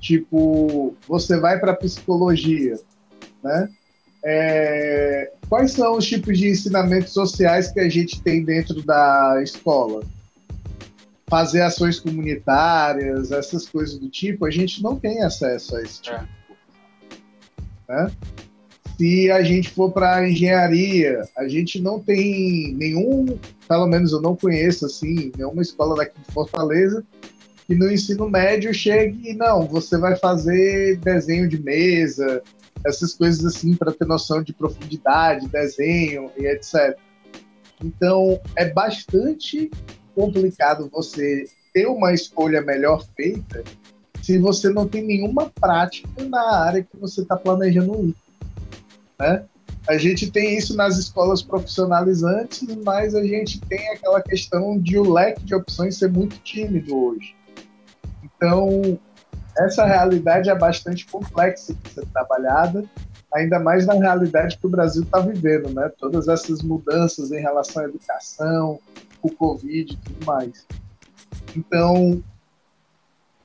[0.00, 2.78] Tipo, você vai para psicologia,
[3.42, 3.68] né?
[4.24, 10.02] É, quais são os tipos de ensinamentos sociais que a gente tem dentro da escola?
[11.26, 16.28] Fazer ações comunitárias, essas coisas do tipo, a gente não tem acesso a esse tipo.
[17.88, 18.04] É.
[18.04, 18.12] Né?
[18.96, 24.36] Se a gente for para engenharia, a gente não tem nenhum, pelo menos eu não
[24.36, 27.04] conheço assim, nenhuma escola daqui de Fortaleza
[27.66, 32.42] que no ensino médio chegue e não, você vai fazer desenho de mesa,
[32.84, 36.96] essas coisas assim para ter noção de profundidade, desenho e etc.
[37.82, 39.70] Então é bastante
[40.14, 43.64] complicado você ter uma escolha melhor feita
[44.22, 48.16] se você não tem nenhuma prática na área que você está planejando ir.
[49.18, 49.44] Né?
[49.86, 55.12] A gente tem isso nas escolas profissionalizantes, mas a gente tem aquela questão de o
[55.12, 57.36] leque de opções ser muito tímido hoje.
[58.22, 58.98] Então,
[59.58, 62.84] essa realidade é bastante complexa de ser trabalhada.
[63.34, 65.90] ainda mais na realidade que o Brasil está vivendo, né?
[65.98, 68.78] Todas essas mudanças em relação à educação,
[69.24, 70.66] o Covid e tudo mais.
[71.56, 72.22] Então,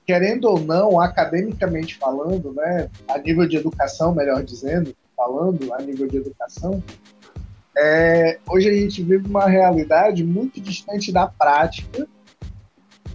[0.05, 6.07] querendo ou não, academicamente falando, né, a nível de educação, melhor dizendo, falando a nível
[6.07, 6.83] de educação,
[7.77, 12.07] é, hoje a gente vive uma realidade muito distante da prática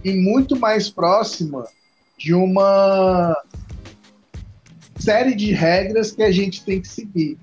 [0.03, 1.67] e muito mais próxima
[2.17, 3.35] de uma
[4.97, 7.37] série de regras que a gente tem que seguir.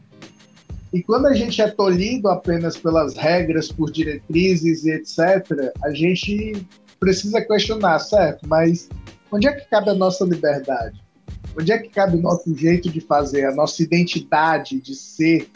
[0.92, 6.66] E quando a gente é tolhido apenas pelas regras, por diretrizes e etc., a gente
[7.00, 8.46] precisa questionar, certo?
[8.46, 8.90] Mas
[9.30, 11.02] onde é que cabe a nossa liberdade?
[11.58, 15.48] Onde é que cabe o nosso jeito de fazer, a nossa identidade de ser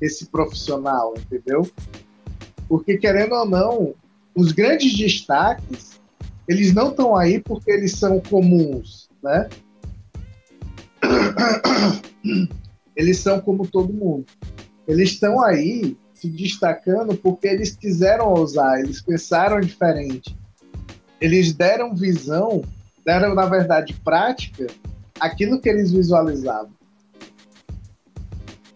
[0.00, 1.68] esse profissional, entendeu?
[2.68, 3.94] Porque, querendo ou não,
[4.34, 6.00] os grandes destaques,
[6.48, 9.48] eles não estão aí porque eles são comuns, né?
[12.96, 14.24] Eles são como todo mundo.
[14.86, 20.36] Eles estão aí se destacando porque eles quiseram ousar, eles pensaram diferente.
[21.20, 22.62] Eles deram visão,
[23.04, 24.66] deram, na verdade, prática
[25.18, 26.72] aquilo que eles visualizavam.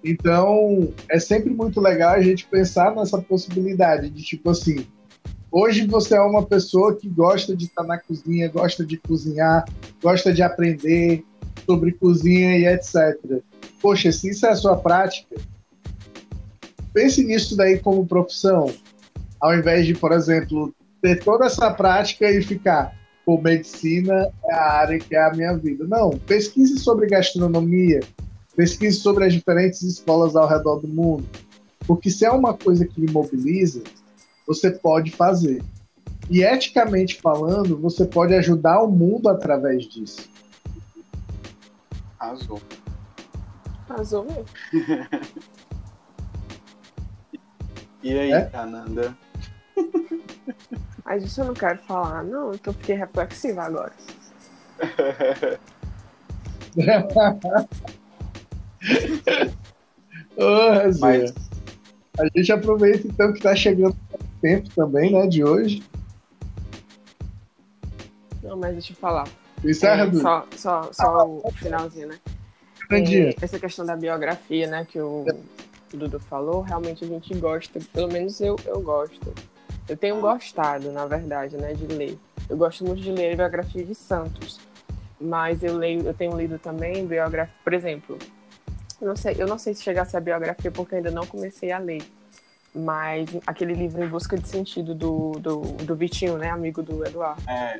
[0.02, 4.86] Então, é sempre muito legal a gente pensar nessa possibilidade de tipo assim,
[5.50, 9.64] hoje você é uma pessoa que gosta de estar na cozinha, gosta de cozinhar,
[10.02, 11.24] gosta de aprender
[11.66, 13.42] sobre cozinha e etc.
[13.82, 15.36] Poxa, se isso é a sua prática,
[16.98, 18.74] pense nisso daí como profissão,
[19.40, 22.92] ao invés de, por exemplo, ter toda essa prática e ficar,
[23.24, 25.86] pô, medicina é a área que é a minha vida.
[25.86, 28.00] Não, pesquise sobre gastronomia,
[28.56, 31.24] pesquise sobre as diferentes escolas ao redor do mundo,
[31.86, 33.80] porque se é uma coisa que lhe mobiliza,
[34.44, 35.62] você pode fazer.
[36.28, 40.28] E eticamente falando, você pode ajudar o mundo através disso.
[42.18, 42.60] Arrasou.
[43.88, 44.44] Arrasou mesmo.
[48.02, 48.50] e aí, é?
[48.52, 49.16] Ananda?
[51.04, 53.92] Mas isso eu não quero falar, não, então fiquei reflexiva agora.
[60.36, 61.32] oh, Mas...
[62.18, 65.84] A gente aproveita então que tá chegando o tempo também, né, de hoje.
[68.42, 69.28] Não, mas deixa eu falar.
[69.64, 72.18] Encerra, é, Só, só, só o finalzinho, né?
[72.90, 75.24] É, essa questão da biografia, né, que o
[75.96, 79.32] Dudu falou, realmente a gente gosta, pelo menos eu, eu gosto.
[79.88, 82.18] Eu tenho gostado, na verdade, né, de ler.
[82.48, 84.60] Eu gosto muito de ler a biografia de Santos,
[85.20, 88.18] mas eu leio, eu tenho lido também biografia, por exemplo,
[89.00, 91.78] eu não sei, eu não sei se chegasse a biografia porque ainda não comecei a
[91.78, 92.02] ler,
[92.74, 97.42] mas aquele livro Em Busca de Sentido do, do, do Vitinho, né, amigo do Eduardo.
[97.48, 97.78] É,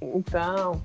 [0.00, 0.80] então,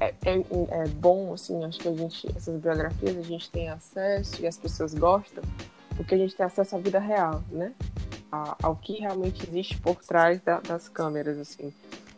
[0.00, 4.40] é, é, é, bom, assim, acho que a gente, essas biografias a gente tem acesso
[4.40, 5.44] e as pessoas gostam,
[5.94, 7.72] porque a gente tem acesso à vida real, né?
[8.32, 11.72] A, ao que realmente existe por trás da, das câmeras, assim,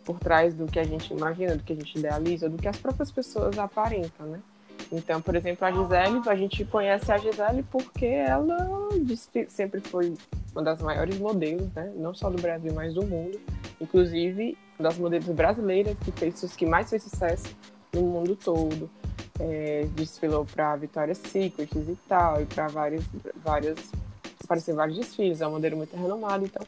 [0.04, 2.76] por trás do que a gente imagina, do que a gente idealiza, do que as
[2.76, 4.40] próprias pessoas aparentam, né?
[4.92, 8.88] Então, por exemplo, a Gisele, a gente conhece a Gisele porque ela
[9.48, 10.14] sempre foi
[10.54, 11.92] uma das maiores modelos, né?
[11.96, 13.38] Não só do Brasil, mas do mundo.
[13.80, 17.54] Inclusive, das modelos brasileiras que fez que mais fez sucesso
[17.92, 18.90] no mundo todo.
[19.40, 23.04] É, desfilou para Victoria's Secret e tal, e para vários,
[23.42, 23.78] vários,
[24.44, 26.64] apareceu vários desfiles, é uma modelo muito renomada, então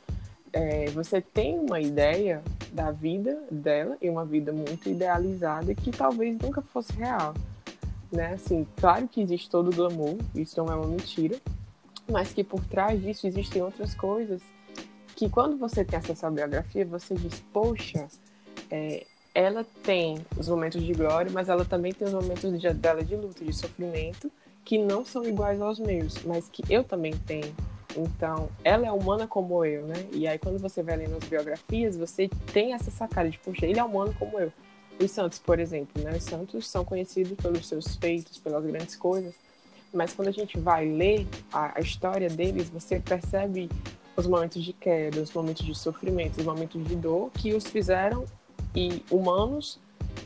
[0.53, 2.43] é, você tem uma ideia
[2.73, 7.35] da vida dela e uma vida muito idealizada que talvez nunca fosse real,
[8.11, 8.33] né?
[8.35, 11.37] Assim, claro que existe todo o glamour, isso não é uma mentira,
[12.09, 14.43] mas que por trás disso existem outras coisas
[15.15, 18.09] que quando você tem acesso à biografia, você diz, poxa,
[18.71, 23.05] é, ela tem os momentos de glória, mas ela também tem os momentos de, dela
[23.05, 24.31] de luta, de sofrimento,
[24.65, 27.55] que não são iguais aos meus, mas que eu também tenho.
[27.97, 30.09] Então, ela é humana como eu, né?
[30.13, 33.79] E aí, quando você vai lendo as biografias, você tem essa sacada de, poxa, ele
[33.79, 34.53] é humano como eu.
[34.99, 36.17] Os santos, por exemplo, né?
[36.17, 39.35] Os santos são conhecidos pelos seus feitos, pelas grandes coisas,
[39.95, 43.71] mas quando a gente vai ler a, a história deles, você percebe
[44.17, 48.25] os momentos de queda, os momentos de sofrimento, os momentos de dor que os fizeram
[48.75, 49.79] e humanos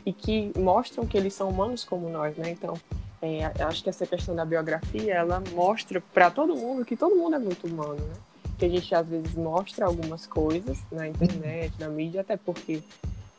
[0.05, 2.51] e que mostram que eles são humanos como nós, né?
[2.51, 2.73] Então,
[3.21, 7.35] é, acho que essa questão da biografia, ela mostra para todo mundo que todo mundo
[7.35, 8.15] é muito humano, né?
[8.57, 12.81] Que a gente às vezes mostra algumas coisas na internet, na mídia, até porque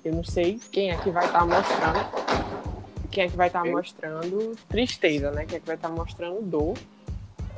[0.04, 2.69] eu não sei quem é que vai estar tá mostrando,
[3.10, 5.44] quem é que vai estar tá mostrando tristeza, né?
[5.44, 6.76] Quem é que vai estar tá mostrando dor.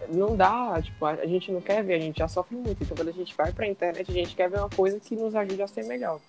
[0.09, 2.83] Não dá, tipo, a gente não quer ver, a gente já sofre muito.
[2.83, 5.15] Então, quando a gente vai para a internet, a gente quer ver uma coisa que
[5.15, 6.21] nos ajude a ser melhor.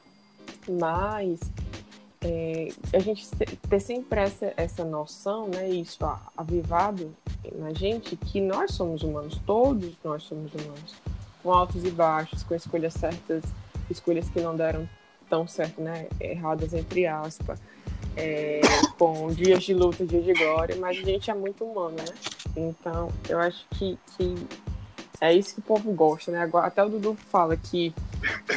[0.70, 1.40] Mas
[2.24, 3.28] é, a gente
[3.70, 6.00] ter sempre essa, essa noção, né, isso
[6.38, 7.14] avivado
[7.56, 10.96] na gente, que nós somos humanos, todos nós somos humanos,
[11.42, 13.44] com altos e baixos, com escolhas certas,
[13.90, 14.88] escolhas que não deram
[15.30, 17.60] tão certo, né, erradas entre aspas,
[18.16, 18.62] é,
[18.98, 22.06] com dias de luta, dias de glória, mas a gente é muito humano, né?
[22.56, 24.36] Então, eu acho que, que
[25.20, 26.40] é isso que o povo gosta, né?
[26.40, 27.94] Agora, até o Dudu fala que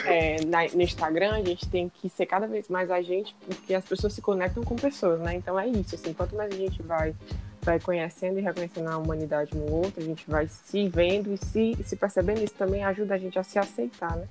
[0.05, 3.75] é, na, no Instagram a gente tem que ser cada vez mais a gente, porque
[3.75, 5.35] as pessoas se conectam com pessoas, né?
[5.35, 7.15] Então é isso, assim, quanto mais a gente vai,
[7.63, 11.77] vai conhecendo e reconhecendo a humanidade no outro, a gente vai se vendo e se,
[11.85, 14.29] se percebendo, isso também ajuda a gente a se aceitar, né?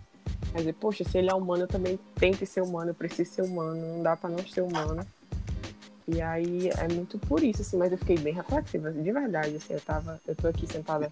[0.51, 3.31] Quer dizer, poxa, se ele é humano, eu também tenho que ser humano, eu preciso
[3.31, 5.05] ser humano, não dá para não ser humano.
[6.07, 9.73] E aí é muito por isso, assim, mas eu fiquei bem reflexiva, de verdade, assim,
[9.73, 11.11] eu tava, eu tô aqui sentada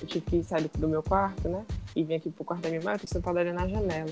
[0.00, 1.64] eu tive que sair do, meu quarto, né?
[1.94, 4.10] E vim aqui pro quarto da minha mãe, eu tô sentada ali na janela.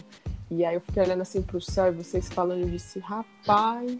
[0.50, 3.98] E aí eu fiquei olhando assim pro céu e vocês falando, eu disse, rapaz,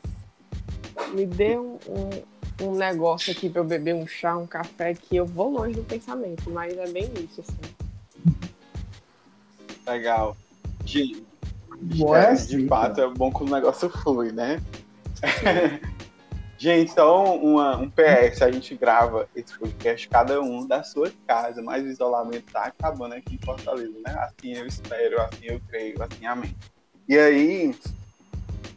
[1.15, 5.17] me dê um, um, um, negócio aqui pra eu beber um chá, um café, que
[5.17, 7.75] eu vou longe do pensamento, mas é bem isso, assim.
[9.87, 10.37] Legal.
[10.85, 11.23] De,
[12.15, 14.61] é, de fato, é bom que o negócio flui, né?
[16.59, 21.63] Gente, só uma, um PS, a gente grava esse podcast cada um da sua casa,
[21.63, 24.13] mas o isolamento tá acabando aqui em Fortaleza, né?
[24.19, 26.53] Assim eu espero, assim eu creio, assim amém.
[27.09, 27.75] E aí,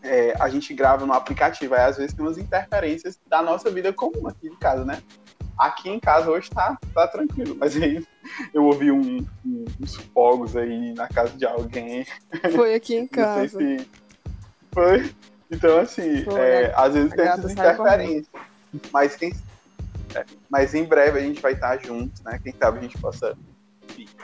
[0.03, 3.91] é, a gente grava no aplicativo, aí às vezes tem umas interferências da nossa vida
[3.91, 5.01] comum aqui em casa, né?
[5.57, 8.05] Aqui em casa hoje tá, tá tranquilo, mas aí
[8.53, 12.05] eu ouvi um, um, uns fogos aí na casa de alguém.
[12.55, 13.41] Foi aqui em casa.
[13.59, 13.88] Não sei se
[14.71, 15.11] foi.
[15.52, 18.28] Então, assim, é, às vezes tem essas interferências.
[18.91, 19.34] Mas, quem,
[20.16, 22.39] é, mas em breve a gente vai estar juntos, né?
[22.41, 23.38] Quem sabe a gente possa.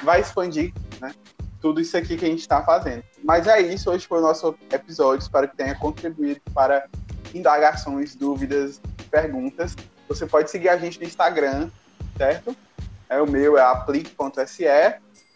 [0.03, 1.13] Vai expandir, né?
[1.59, 3.03] Tudo isso aqui que a gente está fazendo.
[3.23, 5.23] Mas é isso, hoje foi o nosso episódio.
[5.23, 6.87] Espero que tenha contribuído para
[7.33, 8.79] indagações, dúvidas,
[9.11, 9.75] perguntas.
[10.07, 11.69] Você pode seguir a gente no Instagram,
[12.17, 12.55] certo?
[13.09, 14.65] É o meu, é aplique.se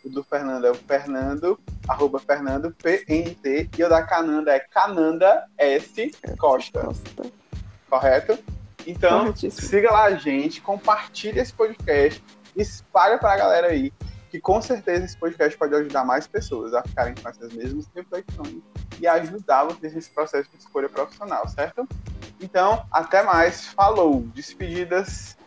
[0.03, 5.47] o do Fernando é o Fernando, arroba Fernando PNT, e o da Cananda é Cananda
[5.57, 6.81] S Costa.
[6.81, 7.23] Costa.
[7.89, 8.39] Correto?
[8.87, 12.23] Então, siga lá a gente, compartilhe esse podcast,
[12.55, 13.93] espalha para a galera aí,
[14.29, 18.61] que com certeza esse podcast pode ajudar mais pessoas a ficarem com essas mesmas reflexões
[18.99, 21.87] e ajudar vocês nesse processo de escolha profissional, certo?
[22.41, 23.67] Então, até mais.
[23.67, 24.21] Falou.
[24.33, 25.37] Despedidas.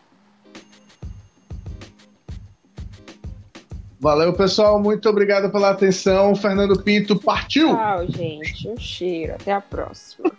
[4.05, 4.79] Valeu, pessoal.
[4.79, 6.37] Muito obrigado pela atenção.
[6.37, 7.75] Fernando Pinto partiu.
[7.75, 8.69] Tchau, gente.
[8.69, 9.33] Um cheiro.
[9.33, 10.31] Até a próxima.